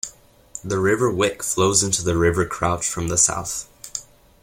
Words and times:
The 0.63 0.79
River 0.79 1.11
Wick 1.11 1.43
flows 1.43 1.83
into 1.83 2.01
the 2.03 2.17
River 2.17 2.43
Crouch 2.43 2.89
from 2.89 3.07
the 3.09 3.19
south. 3.19 3.67